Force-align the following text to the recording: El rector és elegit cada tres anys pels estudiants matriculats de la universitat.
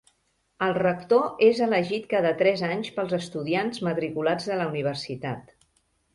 El 0.67 0.71
rector 0.77 1.43
és 1.47 1.61
elegit 1.65 2.07
cada 2.13 2.31
tres 2.39 2.65
anys 2.69 2.91
pels 2.97 3.15
estudiants 3.19 3.83
matriculats 3.91 4.51
de 4.53 4.59
la 4.63 4.69
universitat. 4.73 5.55